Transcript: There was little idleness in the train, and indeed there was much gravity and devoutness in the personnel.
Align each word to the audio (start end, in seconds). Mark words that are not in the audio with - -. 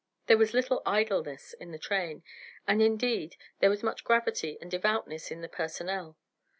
There 0.25 0.37
was 0.39 0.55
little 0.55 0.81
idleness 0.83 1.53
in 1.53 1.69
the 1.69 1.77
train, 1.77 2.23
and 2.65 2.81
indeed 2.81 3.37
there 3.59 3.69
was 3.69 3.83
much 3.83 4.03
gravity 4.03 4.57
and 4.59 4.71
devoutness 4.71 5.29
in 5.29 5.41
the 5.41 5.47
personnel. 5.47 6.17